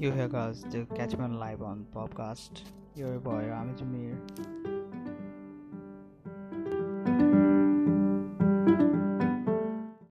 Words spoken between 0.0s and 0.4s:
You hear